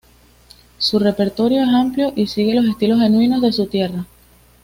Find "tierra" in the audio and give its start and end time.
3.67-4.03